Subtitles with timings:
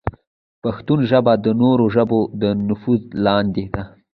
[0.63, 3.83] پښتو ژبه د نورو ژبو د نفوذ لاندې ده.